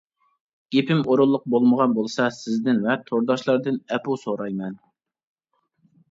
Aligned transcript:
گېپىم 0.75 1.01
ئورۇنلۇق 1.09 1.43
بولمىغان 1.55 1.91
بولسا 1.97 2.25
سىزدىن 2.37 2.79
ۋە 2.85 2.95
تورداشلاردىن 3.09 3.77
ئەپۇ 3.97 4.17
سورايمەن. 4.23 4.73